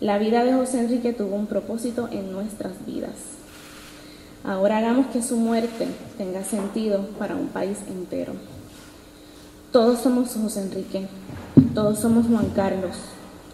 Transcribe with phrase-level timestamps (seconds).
[0.00, 3.12] la vida de José Enrique tuvo un propósito en nuestras vidas.
[4.42, 8.32] Ahora hagamos que su muerte tenga sentido para un país entero.
[9.70, 11.06] Todos somos José Enrique,
[11.74, 12.96] todos somos Juan Carlos,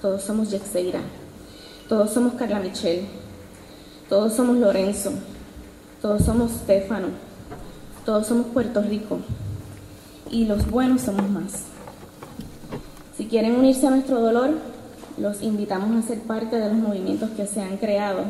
[0.01, 1.01] todos somos Yexeira,
[1.89, 3.09] todos somos Carla Michelle,
[4.09, 5.11] todos somos Lorenzo,
[6.01, 7.09] todos somos Stefano,
[8.05, 9.19] todos somos Puerto Rico.
[10.31, 11.65] Y los buenos somos más.
[13.17, 14.76] Si quieren unirse a nuestro dolor,
[15.19, 18.25] los invitamos a ser parte de los movimientos que se han creado,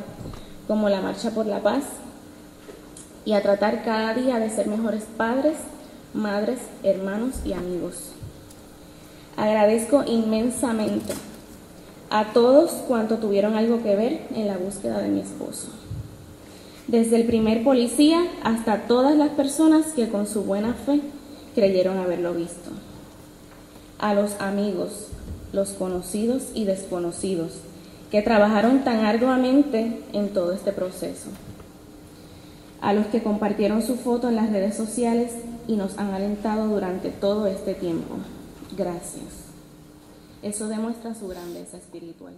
[0.67, 1.85] como la Marcha por la Paz,
[3.25, 5.57] y a tratar cada día de ser mejores padres,
[6.15, 8.13] madres, hermanos y amigos.
[9.37, 11.13] Agradezco inmensamente
[12.09, 15.69] a todos cuantos tuvieron algo que ver en la búsqueda de mi esposo.
[16.87, 21.01] Desde el primer policía hasta todas las personas que con su buena fe
[21.57, 22.71] creyeron haberlo visto.
[23.99, 25.09] A los amigos,
[25.57, 27.53] los conocidos y desconocidos
[28.11, 31.31] que trabajaron tan arduamente en todo este proceso.
[32.81, 35.33] A los que compartieron su foto en las redes sociales
[35.67, 38.17] y nos han alentado durante todo este tiempo.
[38.77, 39.25] Gracias.
[40.43, 42.35] Eso demuestra su grandeza espiritual.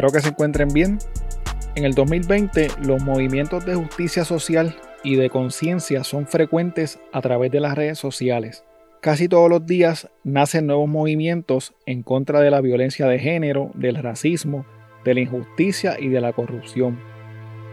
[0.00, 0.98] Espero que se encuentren bien.
[1.74, 4.74] En el 2020 los movimientos de justicia social
[5.04, 8.64] y de conciencia son frecuentes a través de las redes sociales.
[9.02, 13.96] Casi todos los días nacen nuevos movimientos en contra de la violencia de género, del
[13.96, 14.64] racismo,
[15.04, 16.98] de la injusticia y de la corrupción.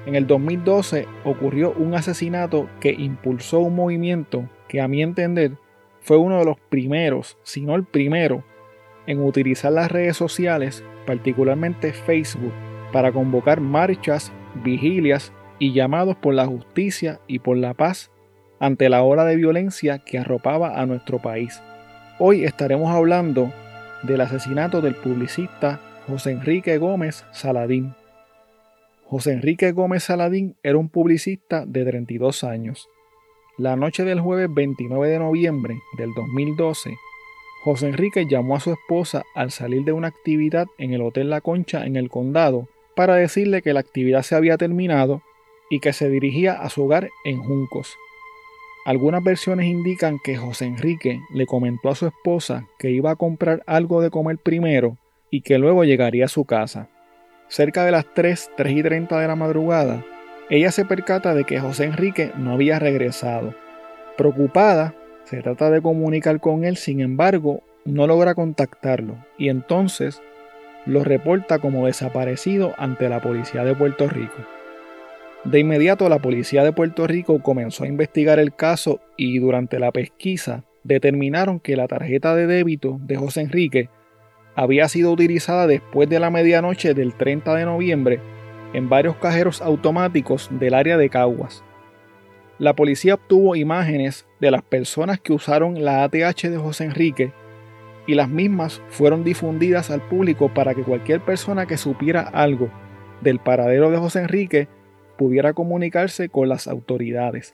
[0.05, 5.53] En el 2012 ocurrió un asesinato que impulsó un movimiento que a mi entender
[6.01, 8.43] fue uno de los primeros, si no el primero,
[9.05, 12.53] en utilizar las redes sociales particularmente Facebook,
[12.91, 14.31] para convocar marchas,
[14.63, 18.12] vigilias y llamados por la justicia y por la paz
[18.59, 21.62] ante la ola de violencia que arropaba a nuestro país.
[22.19, 23.51] Hoy estaremos hablando
[24.03, 27.96] del asesinato del publicista José Enrique Gómez Saladín.
[29.06, 32.88] José Enrique Gómez Saladín era un publicista de 32 años.
[33.57, 36.94] La noche del jueves 29 de noviembre del 2012,
[37.63, 41.41] José Enrique llamó a su esposa al salir de una actividad en el Hotel La
[41.41, 45.22] Concha en el condado para decirle que la actividad se había terminado
[45.69, 47.97] y que se dirigía a su hogar en Juncos.
[48.85, 53.62] Algunas versiones indican que José Enrique le comentó a su esposa que iba a comprar
[53.67, 54.97] algo de comer primero
[55.29, 56.90] y que luego llegaría a su casa.
[57.50, 60.06] Cerca de las 3, 3 y 30 de la madrugada,
[60.50, 63.53] ella se percata de que José Enrique no había regresado.
[64.17, 64.96] Preocupada,
[65.29, 70.21] se trata de comunicar con él, sin embargo, no logra contactarlo y entonces
[70.85, 74.37] lo reporta como desaparecido ante la policía de Puerto Rico.
[75.43, 79.91] De inmediato la policía de Puerto Rico comenzó a investigar el caso y durante la
[79.91, 83.89] pesquisa determinaron que la tarjeta de débito de José Enrique
[84.55, 88.21] había sido utilizada después de la medianoche del 30 de noviembre
[88.73, 91.66] en varios cajeros automáticos del área de Caguas.
[92.59, 97.31] La policía obtuvo imágenes de las personas que usaron la ATH de José Enrique
[98.07, 102.72] y las mismas fueron difundidas al público para que cualquier persona que supiera algo
[103.22, 104.67] del paradero de José Enrique
[105.17, 107.53] pudiera comunicarse con las autoridades.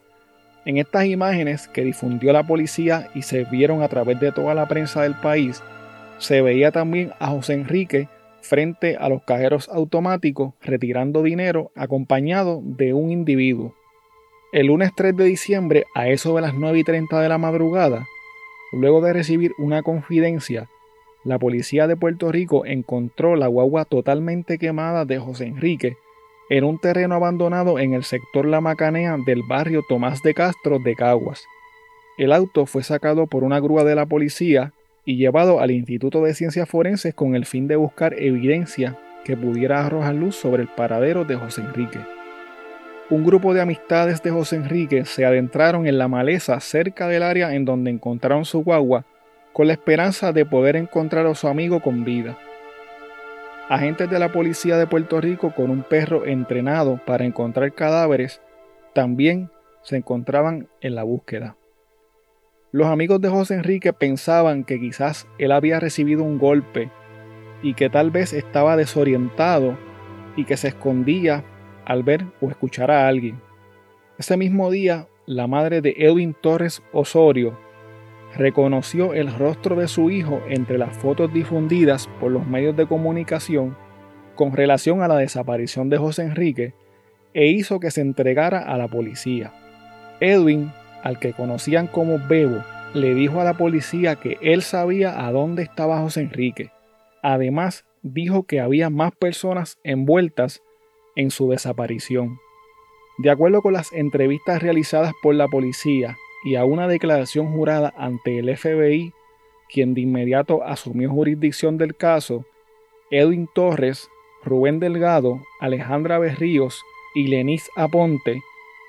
[0.65, 4.69] En estas imágenes que difundió la policía y se vieron a través de toda la
[4.69, 5.61] prensa del país,
[6.17, 8.07] se veía también a José Enrique
[8.39, 13.75] frente a los cajeros automáticos retirando dinero acompañado de un individuo.
[14.53, 18.05] El lunes 3 de diciembre, a eso de las 9 y 30 de la madrugada,
[18.71, 20.69] luego de recibir una confidencia,
[21.23, 25.97] la policía de Puerto Rico encontró la guagua totalmente quemada de José Enrique
[26.51, 30.93] en un terreno abandonado en el sector La Macanea del barrio Tomás de Castro de
[30.93, 31.43] Caguas.
[32.19, 34.71] El auto fue sacado por una grúa de la policía
[35.03, 39.83] y llevado al Instituto de Ciencias Forenses con el fin de buscar evidencia que pudiera
[39.83, 42.12] arrojar luz sobre el paradero de José Enrique.
[43.09, 47.53] Un grupo de amistades de José Enrique se adentraron en la maleza cerca del área
[47.53, 49.05] en donde encontraron su guagua
[49.51, 52.37] con la esperanza de poder encontrar a su amigo con vida.
[53.69, 58.41] Agentes de la policía de Puerto Rico con un perro entrenado para encontrar cadáveres
[58.93, 59.49] también
[59.83, 61.55] se encontraban en la búsqueda.
[62.71, 66.89] Los amigos de José Enrique pensaban que quizás él había recibido un golpe
[67.61, 69.77] y que tal vez estaba desorientado
[70.35, 71.43] y que se escondía
[71.85, 73.41] al ver o escuchar a alguien.
[74.17, 77.57] Ese mismo día, la madre de Edwin Torres Osorio
[78.35, 83.77] reconoció el rostro de su hijo entre las fotos difundidas por los medios de comunicación
[84.35, 86.73] con relación a la desaparición de José Enrique
[87.33, 89.53] e hizo que se entregara a la policía.
[90.19, 90.71] Edwin
[91.03, 92.63] al que conocían como Bebo,
[92.93, 96.71] le dijo a la policía que él sabía a dónde estaba José Enrique.
[97.21, 100.61] Además, dijo que había más personas envueltas
[101.15, 102.39] en su desaparición.
[103.17, 108.39] De acuerdo con las entrevistas realizadas por la policía y a una declaración jurada ante
[108.39, 109.13] el FBI,
[109.69, 112.45] quien de inmediato asumió jurisdicción del caso,
[113.11, 114.09] Edwin Torres,
[114.43, 116.81] Rubén Delgado, Alejandra Berríos
[117.15, 118.41] y Lenis Aponte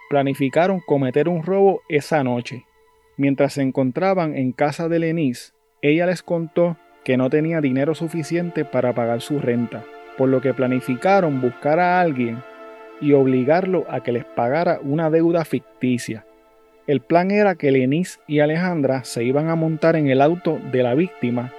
[0.08, 2.64] planificaron cometer un robo esa noche.
[3.16, 8.64] Mientras se encontraban en casa de Lenis, ella les contó que no tenía dinero suficiente
[8.64, 9.84] para pagar su renta,
[10.16, 12.42] por lo que planificaron buscar a alguien
[13.00, 16.24] y obligarlo a que les pagara una deuda ficticia.
[16.86, 20.82] El plan era que Lenis y Alejandra se iban a montar en el auto de
[20.82, 21.52] la víctima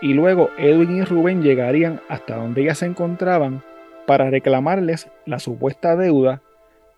[0.00, 3.62] y luego Edwin y Rubén llegarían hasta donde ellas se encontraban
[4.06, 6.42] para reclamarles la supuesta deuda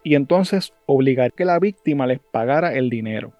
[0.02, 3.32] y entonces obligar que la víctima les pagara el dinero.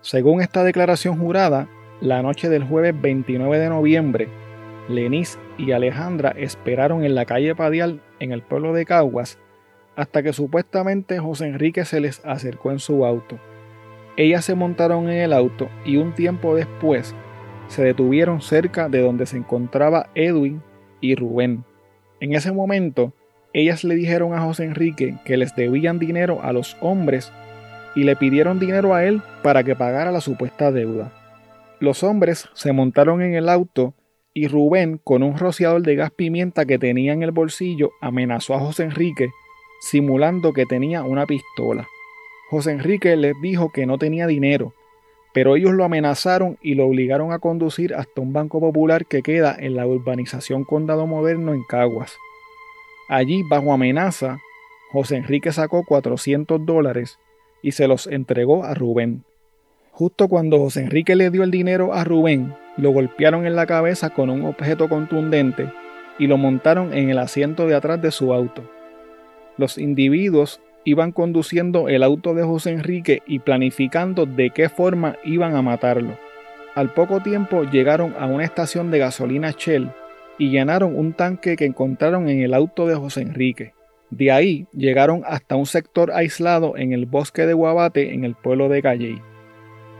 [0.00, 1.68] Según esta declaración jurada,
[2.00, 4.28] la noche del jueves 29 de noviembre,
[4.88, 9.38] Lenis y Alejandra esperaron en la calle Padial en el pueblo de Caguas
[9.94, 13.38] hasta que supuestamente José Enrique se les acercó en su auto.
[14.16, 17.14] Ellas se montaron en el auto y un tiempo después
[17.68, 20.62] se detuvieron cerca de donde se encontraba Edwin
[21.00, 21.64] y Rubén.
[22.18, 23.12] En ese momento,
[23.52, 27.32] ellas le dijeron a José Enrique que les debían dinero a los hombres
[27.94, 31.12] y le pidieron dinero a él para que pagara la supuesta deuda.
[31.78, 33.94] Los hombres se montaron en el auto
[34.34, 38.60] y Rubén, con un rociador de gas pimienta que tenía en el bolsillo, amenazó a
[38.60, 39.30] José Enrique,
[39.80, 41.88] simulando que tenía una pistola.
[42.50, 44.74] José Enrique les dijo que no tenía dinero,
[45.34, 49.56] pero ellos lo amenazaron y lo obligaron a conducir hasta un banco popular que queda
[49.58, 52.16] en la urbanización Condado Moderno en Caguas.
[53.08, 54.38] Allí, bajo amenaza,
[54.92, 57.18] José Enrique sacó 400 dólares
[57.62, 59.24] y se los entregó a Rubén.
[59.90, 64.10] Justo cuando José Enrique le dio el dinero a Rubén, lo golpearon en la cabeza
[64.10, 65.72] con un objeto contundente
[66.18, 68.62] y lo montaron en el asiento de atrás de su auto.
[69.58, 75.54] Los individuos iban conduciendo el auto de José Enrique y planificando de qué forma iban
[75.54, 76.18] a matarlo.
[76.74, 79.90] Al poco tiempo llegaron a una estación de gasolina Shell
[80.38, 83.74] y llenaron un tanque que encontraron en el auto de José Enrique.
[84.10, 88.68] De ahí llegaron hasta un sector aislado en el bosque de Guabate en el pueblo
[88.68, 89.31] de Calley.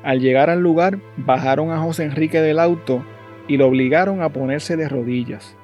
[0.02, 3.04] Al llegar al lugar, bajaron a José Enrique del auto
[3.46, 5.56] y lo obligaron a ponerse de rodillas.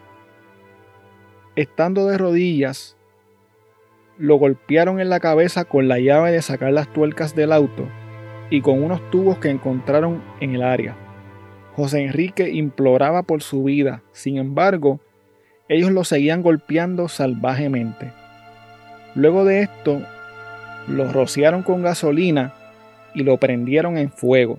[1.56, 2.96] Estando de rodillas,
[4.16, 7.88] lo golpearon en la cabeza con la llave de sacar las tuercas del auto
[8.50, 10.96] y con unos tubos que encontraron en el área.
[11.74, 15.00] José Enrique imploraba por su vida, sin embargo,
[15.68, 18.12] ellos lo seguían golpeando salvajemente.
[19.14, 20.00] Luego de esto,
[20.88, 22.54] lo rociaron con gasolina
[23.14, 24.58] y lo prendieron en fuego.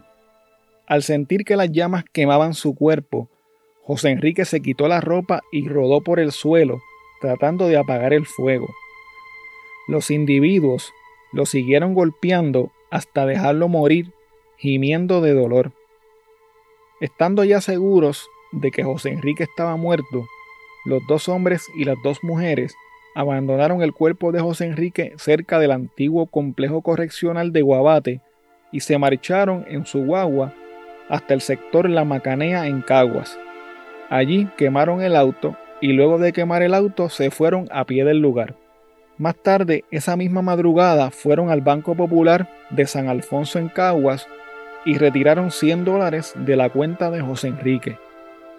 [0.87, 3.29] Al sentir que las llamas quemaban su cuerpo,
[3.83, 6.81] José Enrique se quitó la ropa y rodó por el suelo,
[7.21, 8.67] tratando de apagar el fuego.
[9.87, 10.93] Los individuos
[11.31, 14.11] lo siguieron golpeando hasta dejarlo morir,
[14.57, 15.71] gimiendo de dolor.
[17.01, 20.27] Estando ya seguros de que José Enrique estaba muerto,
[20.85, 22.75] los dos hombres y las dos mujeres
[23.15, 28.21] abandonaron el cuerpo de José Enrique cerca del antiguo complejo correccional de Guabate
[28.71, 30.53] y se marcharon en su guagua
[31.09, 33.37] hasta el sector La Macanea en Caguas.
[34.09, 38.19] Allí quemaron el auto y luego de quemar el auto se fueron a pie del
[38.19, 38.55] lugar.
[39.17, 44.27] Más tarde, esa misma madrugada, fueron al Banco Popular de San Alfonso en Caguas
[44.85, 47.97] y retiraron 100 dólares de la cuenta de José Enrique.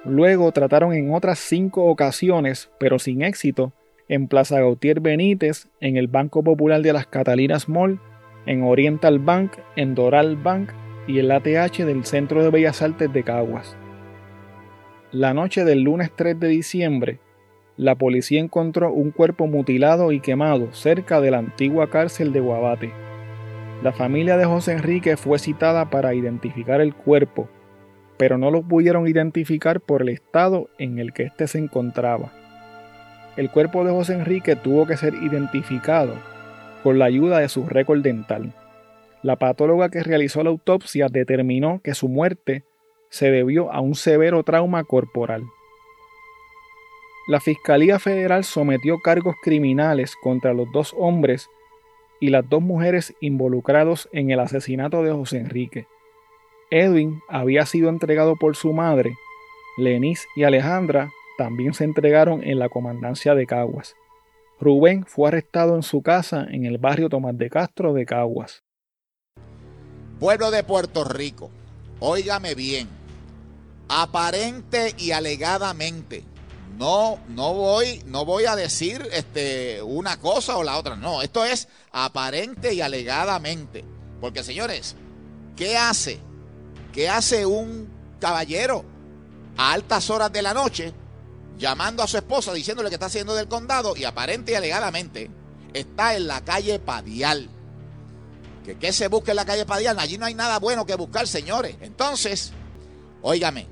[0.05, 3.73] Luego trataron en otras cinco ocasiones, pero sin éxito,
[4.09, 8.00] en Plaza Gautier Benítez, en el Banco Popular de las Catalinas Mall,
[8.47, 10.70] en Oriental Bank, en Doral Bank
[11.06, 13.76] y el ATH del Centro de Bellas Artes de Caguas.
[15.12, 17.18] La noche del lunes 3 de diciembre,
[17.76, 22.92] la policía encontró un cuerpo mutilado y quemado cerca de la antigua cárcel de Guabate.
[23.82, 27.49] La familia de José Enrique fue citada para identificar el cuerpo,
[28.18, 32.32] pero no lo pudieron identificar por el estado en el que éste se encontraba.
[33.37, 36.14] El cuerpo de José Enrique tuvo que ser identificado
[36.82, 38.54] con la ayuda de su récord dental.
[39.22, 42.64] La patóloga que realizó la autopsia determinó que su muerte
[43.10, 45.44] se debió a un severo trauma corporal.
[47.28, 51.49] La Fiscalía Federal sometió cargos criminales contra los dos hombres
[52.18, 55.87] y las dos mujeres involucrados en el asesinato de José Enrique.
[56.70, 59.14] Edwin había sido entregado por su madre,
[59.76, 63.96] Lenis y Alejandra también se entregaron en la comandancia de Caguas.
[64.61, 68.62] Rubén fue arrestado en su casa en el barrio Tomás de Castro de Caguas.
[70.19, 71.50] Pueblo de Puerto Rico,
[71.99, 72.87] óigame bien,
[73.88, 76.25] aparente y alegadamente,
[76.81, 80.97] no, no voy, no voy a decir este, una cosa o la otra.
[80.97, 83.85] No, esto es aparente y alegadamente.
[84.21, 84.97] Porque, señores,
[85.57, 86.19] ¿qué hace?
[86.93, 87.88] ¿Qué hace un
[88.19, 88.85] caballero
[89.57, 90.95] a altas horas de la noche
[91.61, 95.31] llamando a su esposa diciéndole que está haciendo del condado y aparente y alegadamente
[95.73, 97.49] está en la calle Padial?
[98.64, 99.99] ¿Que qué se busca en la calle Padial?
[99.99, 101.76] Allí no hay nada bueno que buscar, señores.
[101.81, 102.52] Entonces,
[103.23, 103.69] óigame,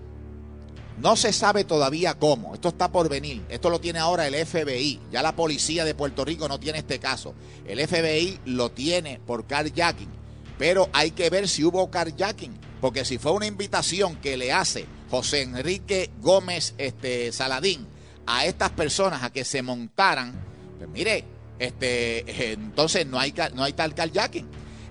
[0.99, 2.55] no se sabe todavía cómo.
[2.55, 3.45] Esto está por venir.
[3.49, 5.01] Esto lo tiene ahora el FBI.
[5.11, 7.35] Ya la policía de Puerto Rico no tiene este caso.
[7.67, 10.11] El FBI lo tiene por carjacking.
[10.59, 12.68] Pero hay que ver si hubo carjacking.
[12.81, 17.87] Porque si fue una invitación que le hace José Enrique Gómez este, Saladín
[18.27, 20.33] a estas personas a que se montaran,
[20.79, 21.25] pues mire,
[21.59, 24.47] este, entonces no hay, no hay tal carjacking.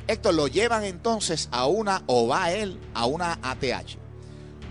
[0.07, 3.97] Esto lo llevan entonces a una, o va él, a una ATH.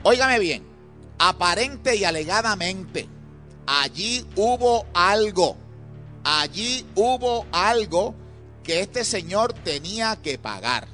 [0.02, 0.76] Óigame bien
[1.18, 3.08] aparente y alegadamente,
[3.66, 5.56] allí hubo algo,
[6.24, 8.14] allí hubo algo
[8.62, 10.88] que este señor tenía que pagar.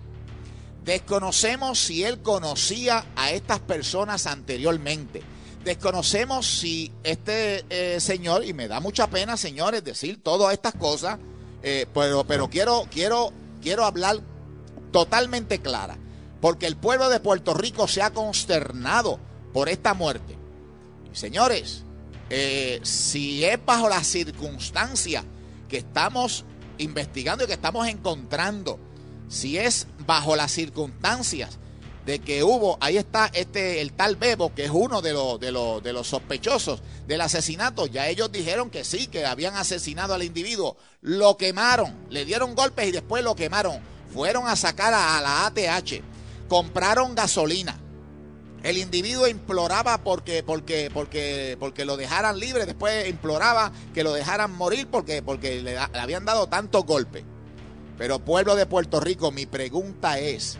[0.85, 5.23] Desconocemos si él conocía a estas personas anteriormente.
[5.65, 11.19] Desconocemos si este eh, señor, y me da mucha pena, señores, decir todas estas cosas,
[11.62, 14.19] eh, pero, quiero, quiero, quiero hablar
[14.91, 15.97] totalmente clara,
[16.41, 19.21] porque el pueblo de Puerto Rico se ha consternado
[19.53, 20.37] por esta muerte.
[21.12, 21.85] Señores,
[22.29, 25.25] eh, si es bajo las circunstancias
[25.69, 26.45] que estamos
[26.79, 28.81] investigando y que estamos encontrando,
[29.33, 31.59] si es bajo las circunstancias
[32.05, 35.51] de que hubo, ahí está este el tal Bebo, que es uno de los, de
[35.53, 40.23] los, de los sospechosos del asesinato, ya ellos dijeron que sí, que habían asesinado al
[40.23, 43.81] individuo, lo quemaron, le dieron golpes y después lo quemaron,
[44.12, 46.03] fueron a sacar a la ATH,
[46.49, 47.79] compraron gasolina,
[48.62, 54.53] el individuo imploraba porque, porque, porque, porque lo dejaran libre, después imploraba que lo dejaran
[54.53, 57.25] morir porque, porque le, habían dado tantos golpes.
[58.02, 60.59] Pero pueblo de Puerto Rico, mi pregunta es,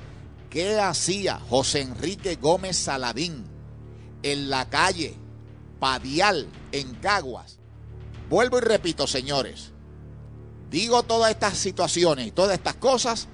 [0.49, 3.45] ¿qué hacía José Enrique Gómez Saladín
[4.23, 5.17] en la calle
[5.81, 7.59] Padial, en Caguas?
[8.31, 9.73] Vuelvo y repito, señores,
[10.71, 13.27] digo todas estas situaciones y todas estas cosas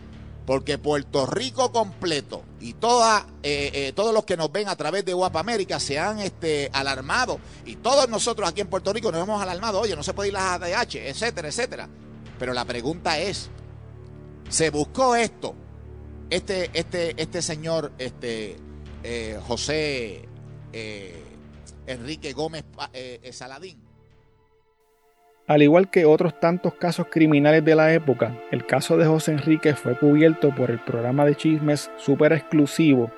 [0.46, 5.12] porque Puerto Rico completo y eh, eh, todos los que nos ven a través de
[5.12, 9.42] Guapa América se han este, alarmado y todos nosotros aquí en Puerto Rico nos hemos
[9.42, 11.90] alarmado, oye, no se puede ir a la ADH, etcétera, etcétera.
[12.38, 13.50] Pero la pregunta es,
[14.48, 15.54] ¿se buscó esto?
[16.30, 18.56] Este, este, este señor, este,
[19.02, 20.28] eh, José
[21.86, 22.64] Enrique Gómez
[23.32, 23.88] Saladín,
[25.48, 29.72] al igual que otros tantos casos criminales de la época, el caso de José Enrique
[29.72, 33.10] fue cubierto por el programa de chismes super exclusivo.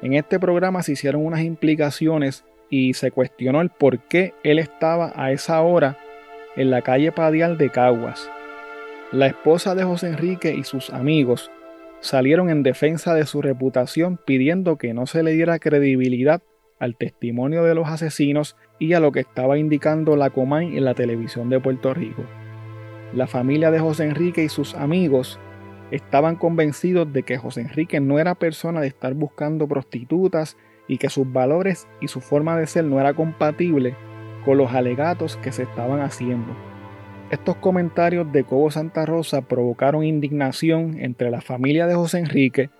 [0.00, 5.12] En este programa se hicieron unas implicaciones y se cuestionó el por qué él estaba
[5.16, 5.98] a esa hora
[6.54, 8.30] en la calle Padial de Caguas.
[9.12, 11.52] La esposa de José Enrique y sus amigos
[12.00, 16.42] salieron en defensa de su reputación pidiendo que no se le diera credibilidad
[16.80, 20.94] al testimonio de los asesinos y a lo que estaba indicando la Comay en la
[20.94, 22.24] televisión de Puerto Rico.
[23.14, 25.38] La familia de José Enrique y sus amigos
[25.92, 30.56] estaban convencidos de que José Enrique no era persona de estar buscando prostitutas
[30.88, 33.94] y que sus valores y su forma de ser no era compatible
[34.44, 36.75] con los alegatos que se estaban haciendo.
[37.30, 42.70] Estos comentarios de Cobo Santa Rosa provocaron indignación entre la familia de José Enrique,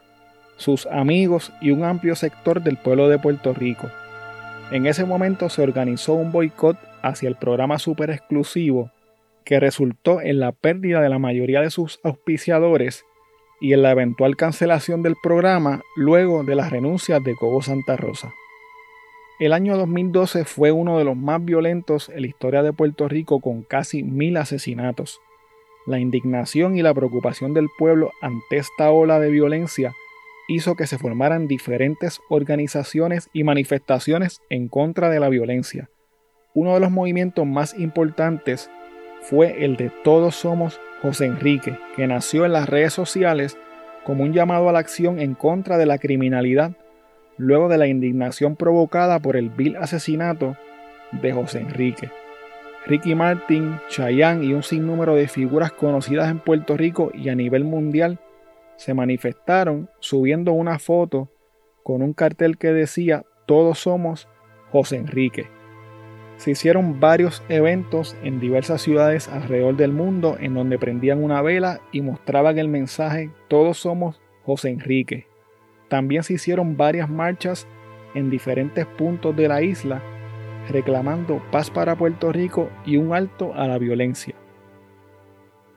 [0.57, 3.91] sus amigos y un amplio sector del pueblo de Puerto Rico.
[4.71, 8.93] En ese momento se organizó un boicot hacia el programa super exclusivo
[9.45, 13.05] que resultó en la pérdida de la mayoría de sus auspiciadores
[13.61, 18.33] y en la eventual cancelación del programa luego de las renuncias de Cobo Santa Rosa.
[19.39, 23.41] El año 2012 fue uno de los más violentos en la historia de Puerto Rico
[23.41, 25.21] con casi mil asesinatos.
[25.87, 29.93] La indignación y la preocupación del pueblo ante esta ola de violencia
[30.49, 35.91] hizo que se formaran diferentes organizaciones y manifestaciones en contra de la violencia.
[36.55, 38.71] Uno de los movimientos más importantes
[39.21, 43.59] fue el de Todos Somos José Enrique, que nació en las redes sociales
[44.03, 46.73] como un llamado a la acción en contra de la criminalidad,
[47.39, 50.57] luego de la indignación provocada por el vil asesinato
[51.13, 52.11] de José Enrique.
[52.87, 57.65] Ricky Martin, Chayanne y un sinnúmero de figuras conocidas en Puerto Rico y a nivel
[57.65, 58.21] mundial
[58.77, 61.29] se manifestaron subiendo una foto
[61.83, 64.29] con un cartel que decía Todos somos
[64.71, 65.49] José Enrique.
[66.37, 71.81] Se hicieron varios eventos en diversas ciudades alrededor del mundo en donde prendían una vela
[71.93, 75.27] y mostraban el mensaje Todos somos José Enrique.
[75.89, 77.67] También se hicieron varias marchas
[78.15, 80.03] en diferentes puntos de la isla
[80.69, 84.35] reclamando paz para Puerto Rico y un alto a la violencia.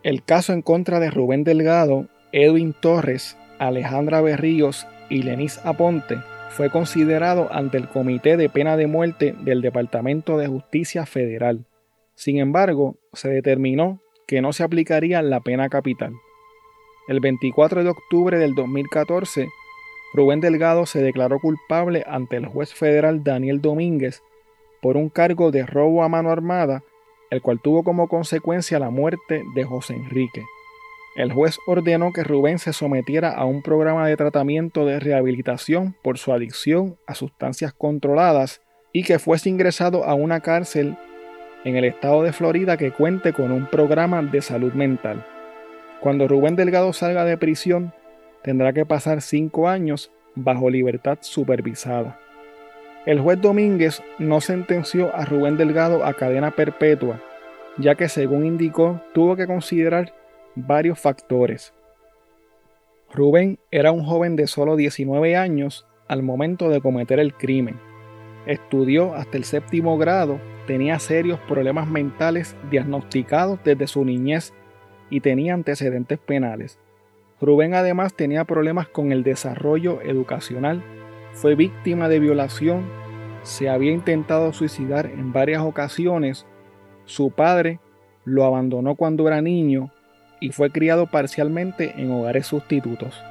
[0.03, 6.17] El caso en contra de Rubén Delgado, Edwin Torres, Alejandra Berríos y Lenis Aponte
[6.49, 11.65] fue considerado ante el Comité de Pena de Muerte del Departamento de Justicia Federal.
[12.15, 16.13] Sin embargo, se determinó que no se aplicaría la pena capital.
[17.07, 19.47] El 24 de octubre del 2014,
[20.13, 24.23] Rubén Delgado se declaró culpable ante el juez federal Daniel Domínguez
[24.81, 26.83] por un cargo de robo a mano armada,
[27.29, 30.43] el cual tuvo como consecuencia la muerte de José Enrique.
[31.15, 36.17] El juez ordenó que Rubén se sometiera a un programa de tratamiento de rehabilitación por
[36.17, 38.61] su adicción a sustancias controladas
[38.93, 40.97] y que fuese ingresado a una cárcel
[41.65, 45.25] en el estado de Florida que cuente con un programa de salud mental.
[45.99, 47.93] Cuando Rubén Delgado salga de prisión,
[48.43, 52.19] tendrá que pasar cinco años bajo libertad supervisada.
[53.05, 57.21] El juez Domínguez no sentenció a Rubén Delgado a cadena perpetua,
[57.77, 60.13] ya que según indicó tuvo que considerar
[60.55, 61.73] varios factores.
[63.11, 67.79] Rubén era un joven de solo 19 años al momento de cometer el crimen.
[68.45, 74.53] Estudió hasta el séptimo grado, tenía serios problemas mentales diagnosticados desde su niñez
[75.09, 76.79] y tenía antecedentes penales.
[77.41, 80.83] Rubén además tenía problemas con el desarrollo educacional,
[81.33, 82.85] fue víctima de violación,
[83.43, 86.45] se había intentado suicidar en varias ocasiones,
[87.05, 87.79] su padre
[88.25, 89.91] lo abandonó cuando era niño
[90.39, 93.21] y fue criado parcialmente en hogares sustitutos.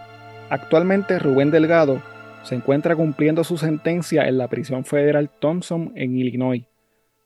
[0.51, 2.03] Actualmente Rubén Delgado
[2.42, 6.64] se encuentra cumpliendo su sentencia en la prisión federal Thompson en Illinois.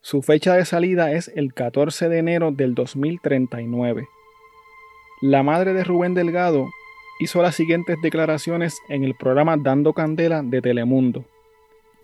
[0.01, 4.05] Su fecha de salida es el 14 de enero del 2039.
[5.25, 6.67] La madre de Rubén Delgado
[7.17, 11.23] hizo las siguientes declaraciones en el programa Dando Candela de Telemundo.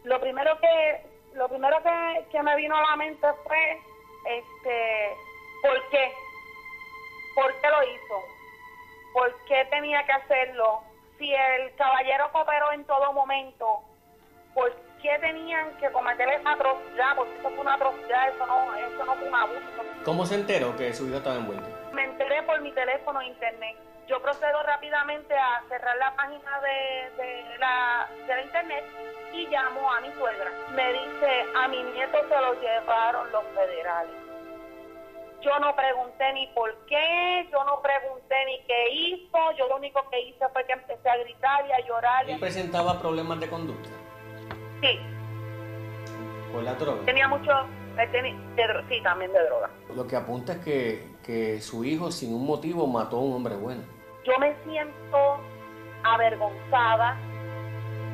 [0.06, 3.78] Lo primero que lo primero que, que me vino a la mente fue
[4.24, 5.18] este
[5.62, 6.14] ¿por qué?
[7.36, 8.24] ¿Por qué lo hizo?
[9.12, 10.80] ¿Por qué tenía que hacerlo?
[11.18, 13.66] Si el caballero cooperó en todo momento,
[14.54, 17.18] ¿por qué tenían que cometer esa atrocidad?
[17.18, 19.84] Porque eso fue una atrocidad, eso no, eso no fue un abuso.
[20.06, 21.79] ¿Cómo se enteró que su hijo estaba envuelto?
[22.00, 23.76] Me enteré por mi teléfono e internet.
[24.08, 28.86] Yo procedo rápidamente a cerrar la página de, de, la, de la internet
[29.34, 30.50] y llamo a mi suegra.
[30.74, 34.16] Me dice, a mi nieto se lo llevaron los federales.
[35.42, 40.10] Yo no pregunté ni por qué, yo no pregunté ni qué hizo, yo lo único
[40.10, 42.30] que hice fue que empecé a gritar y a llorar.
[42.30, 43.90] ¿Él presentaba problemas de conducta?
[44.82, 45.02] Sí.
[46.54, 47.04] ¿Por la droga?
[47.04, 47.52] Tenía mucho,
[47.98, 49.70] tenía, de, sí, también de droga.
[49.94, 53.56] Lo que apunta es que, que su hijo sin un motivo mató a un hombre
[53.56, 53.84] bueno.
[54.26, 55.40] Yo me siento
[56.02, 57.16] avergonzada,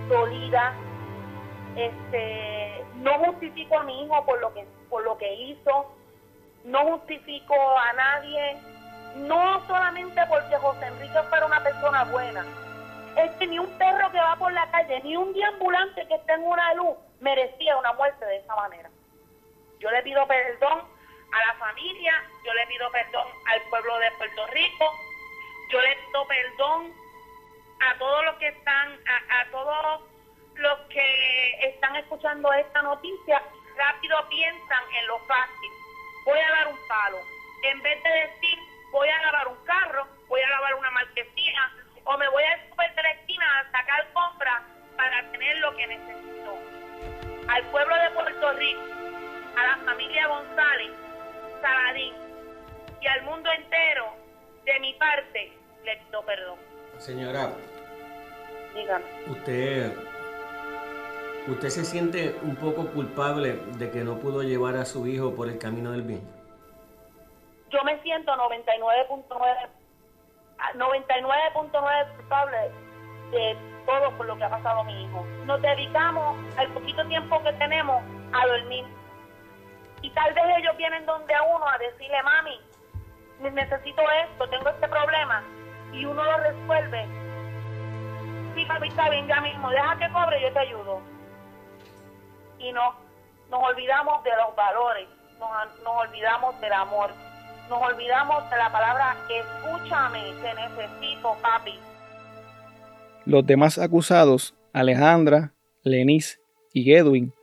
[0.10, 0.74] dolida,
[1.78, 5.96] este, no justifico a mi hijo por lo que, por lo que hizo,
[6.66, 8.58] no justifico a nadie,
[9.16, 12.46] no solamente porque José Enrique fuera una persona buena,
[13.16, 16.34] es que ni un perro que va por la calle, ni un ambulante que esté
[16.34, 18.90] en una luz merecía una muerte de esa manera.
[19.80, 20.95] Yo le pido perdón
[21.36, 24.86] a la familia, yo le pido perdón al pueblo de Puerto Rico,
[25.70, 26.94] yo le pido perdón
[27.82, 30.02] a todos los que están, a, todos
[30.56, 33.42] los que están escuchando esta noticia,
[33.78, 35.72] rápido piensan en lo fácil
[36.26, 37.20] voy a dar un palo.
[37.62, 38.60] En vez de decir,
[38.92, 42.94] voy a lavar un carro, voy a lavar una marquesina, o me voy al super
[42.96, 44.64] de la esquina a sacar compras
[44.98, 46.58] para tener lo que necesito.
[47.48, 48.82] Al pueblo de Puerto Rico,
[49.56, 50.92] a la familia González,
[51.66, 52.14] Saladín
[53.02, 54.06] y al mundo entero,
[54.66, 55.52] de mi parte,
[55.84, 56.60] le pido perdón.
[57.00, 57.50] Señora,
[58.76, 59.06] dígame.
[59.28, 59.92] Usted
[61.48, 65.48] ¿Usted se siente un poco culpable de que no pudo llevar a su hijo por
[65.48, 66.22] el camino del bien?
[67.70, 69.70] Yo me siento 99.9
[70.76, 72.58] 99.9 culpable
[73.30, 75.24] de todo por lo que ha pasado a mi hijo.
[75.46, 78.86] Nos dedicamos al poquito tiempo que tenemos a dormir.
[80.02, 82.60] Y tal vez ellos vienen donde a uno a decirle, mami,
[83.40, 85.44] necesito esto, tengo este problema.
[85.94, 87.08] Y uno lo resuelve.
[88.56, 91.02] Sí, papi, está bien, ya mismo, deja que cobre, yo te ayudo.
[92.60, 92.96] Y no,
[93.50, 95.08] nos olvidamos de los valores,
[95.40, 97.12] nos, nos olvidamos del amor,
[97.70, 101.80] nos olvidamos de la palabra escúchame, te necesito, papi.
[103.26, 105.52] Los demás acusados, Alejandra,
[105.84, 106.40] Lenis
[106.74, 107.34] y Edwin,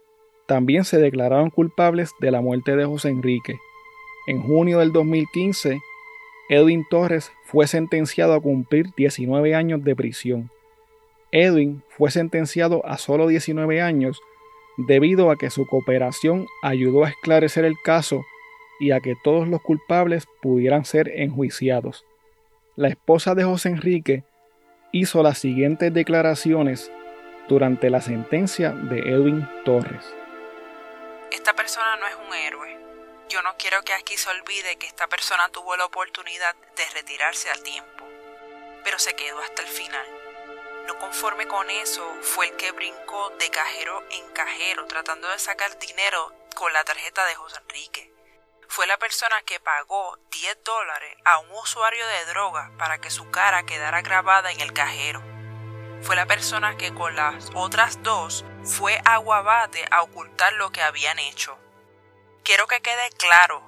[0.47, 3.59] también se declararon culpables de la muerte de José Enrique.
[4.27, 5.81] En junio del 2015,
[6.49, 10.51] Edwin Torres fue sentenciado a cumplir 19 años de prisión.
[11.31, 14.21] Edwin fue sentenciado a solo 19 años
[14.77, 18.23] debido a que su cooperación ayudó a esclarecer el caso
[18.81, 22.05] y a que todos los culpables pudieran ser enjuiciados.
[22.77, 24.25] La esposa de José Enrique
[24.93, 26.91] hizo las siguientes declaraciones
[27.49, 30.15] durante la sentencia de Edwin Torres.
[31.33, 32.79] Esta persona no es un héroe.
[33.29, 37.51] Yo no quiero que aquí se olvide que esta persona tuvo la oportunidad de retirarse
[37.51, 38.07] al tiempo,
[38.85, 40.07] pero se quedó hasta el final.
[40.87, 45.79] No conforme con eso, fue el que brincó de cajero en cajero tratando de sacar
[45.79, 48.13] dinero con la tarjeta de José Enrique
[48.73, 53.31] fue la persona que pagó 10 dólares a un usuario de droga para que su
[53.31, 55.32] cara quedara grabada en el cajero.
[56.03, 60.83] Fue la persona que con las otras dos fue a Guabate a ocultar lo que
[60.83, 61.59] habían hecho.
[62.43, 63.63] Quiero que quede claro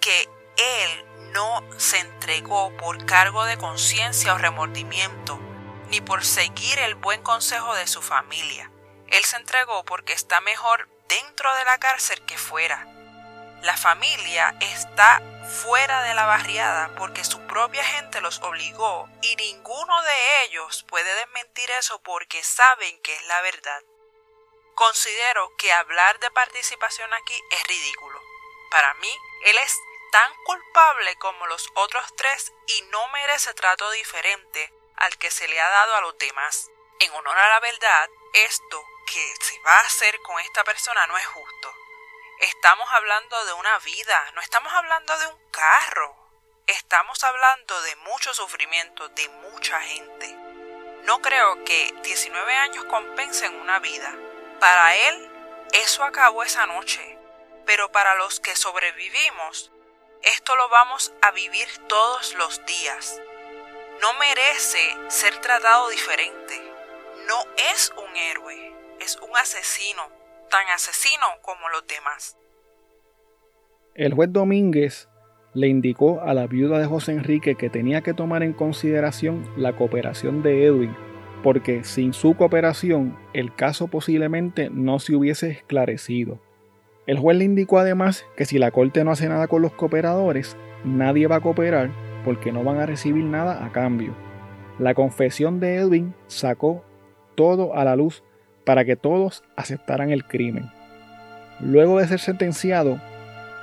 [0.00, 5.38] que él no se entregó por cargo de conciencia o remordimiento,
[5.90, 8.70] ni por seguir el buen consejo de su familia.
[9.08, 12.86] Él se entregó porque está mejor dentro de la cárcel que fuera
[13.62, 20.02] la familia está fuera de la barriada porque su propia gente los obligó y ninguno
[20.02, 23.82] de ellos puede desmentir eso porque saben que es la verdad.
[24.74, 28.20] Considero que hablar de participación aquí es ridículo.
[28.70, 29.10] Para mí,
[29.46, 29.76] él es
[30.12, 35.60] tan culpable como los otros tres y no merece trato diferente al que se le
[35.60, 36.70] ha dado a los demás.
[37.00, 41.16] En honor a la verdad, esto que se va a hacer con esta persona no
[41.16, 41.74] es justo.
[42.40, 46.14] Estamos hablando de una vida, no estamos hablando de un carro.
[46.68, 50.36] Estamos hablando de mucho sufrimiento, de mucha gente.
[51.02, 54.14] No creo que 19 años compensen una vida.
[54.60, 55.30] Para él,
[55.72, 57.18] eso acabó esa noche.
[57.66, 59.72] Pero para los que sobrevivimos,
[60.22, 63.20] esto lo vamos a vivir todos los días.
[64.00, 66.56] No merece ser tratado diferente.
[67.26, 70.17] No es un héroe, es un asesino
[70.48, 72.36] tan asesino como los demás.
[73.94, 75.08] El juez Domínguez
[75.54, 79.74] le indicó a la viuda de José Enrique que tenía que tomar en consideración la
[79.74, 80.94] cooperación de Edwin,
[81.42, 86.40] porque sin su cooperación el caso posiblemente no se hubiese esclarecido.
[87.06, 90.56] El juez le indicó además que si la corte no hace nada con los cooperadores,
[90.84, 91.90] nadie va a cooperar
[92.24, 94.14] porque no van a recibir nada a cambio.
[94.78, 96.84] La confesión de Edwin sacó
[97.34, 98.22] todo a la luz
[98.68, 100.70] para que todos aceptaran el crimen.
[101.58, 103.00] Luego de ser sentenciado,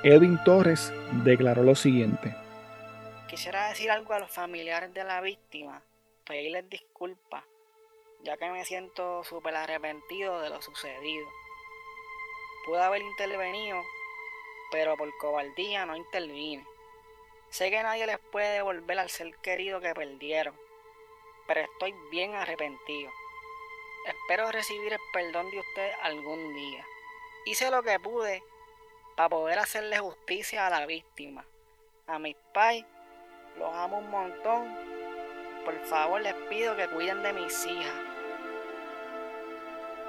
[0.02, 0.92] Edwin Torres
[1.24, 2.36] declaró lo siguiente.
[3.30, 5.84] Quisiera decir algo a los familiares de la víctima,
[6.26, 7.44] pedirles disculpas,
[8.24, 11.28] ya que me siento súper arrepentido de lo sucedido.
[12.66, 13.78] Pude haber intervenido,
[14.72, 16.66] pero por cobardía no intervine.
[17.52, 20.56] Sé que nadie les puede devolver al ser querido que perdieron,
[21.46, 23.12] pero estoy bien arrepentido.
[24.06, 26.86] Espero recibir el perdón de usted algún día.
[27.46, 28.44] Hice lo que pude
[29.18, 31.44] para poder hacerle justicia a la víctima.
[32.06, 32.86] A mis pais
[33.58, 34.68] los amo un montón.
[35.64, 37.96] Por favor les pido que cuiden de mis hijas.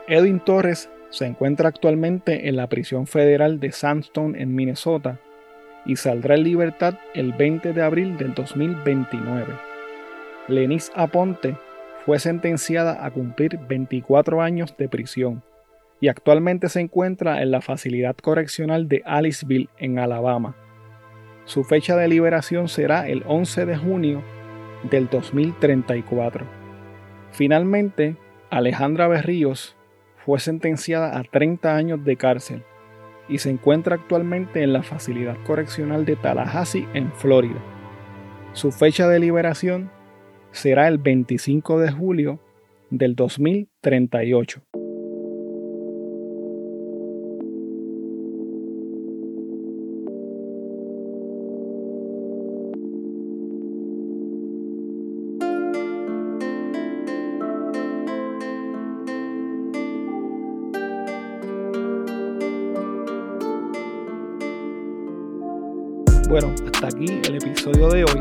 [0.08, 5.18] Edwin Torres se encuentra actualmente en la prisión federal de Sandstone en Minnesota
[5.86, 9.54] y saldrá en libertad el 20 de abril del 2029.
[10.48, 11.56] Lenis Aponte
[12.06, 15.42] fue sentenciada a cumplir 24 años de prisión
[16.00, 20.54] y actualmente se encuentra en la facilidad correccional de Aliceville, en Alabama.
[21.46, 24.22] Su fecha de liberación será el 11 de junio
[24.88, 26.46] del 2034.
[27.32, 28.16] Finalmente,
[28.50, 29.76] Alejandra Berríos
[30.24, 32.62] fue sentenciada a 30 años de cárcel
[33.28, 37.58] y se encuentra actualmente en la facilidad correccional de Tallahassee, en Florida.
[38.52, 39.90] Su fecha de liberación
[40.56, 42.40] será el 25 de julio
[42.90, 44.62] del 2038.
[66.28, 68.20] Bueno, hasta aquí el episodio de hoy.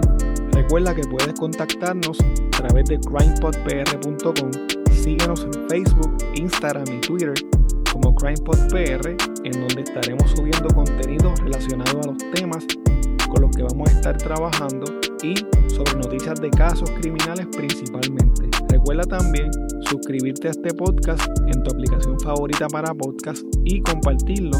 [0.52, 4.52] Recuerda que puedes contactarnos a través de crimepodpr.com.
[4.91, 7.34] Síguenos en Facebook, Instagram y Twitter
[7.91, 12.68] como CrimePodPR, en donde estaremos subiendo contenido relacionado a los temas
[13.28, 14.86] con los que vamos a estar trabajando
[15.24, 15.34] y
[15.68, 18.50] sobre noticias de casos criminales principalmente.
[18.70, 19.50] Recuerda también
[19.82, 24.60] suscribirte a este podcast en tu aplicación favorita para podcast y compartirlo